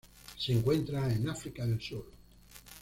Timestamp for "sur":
1.79-2.03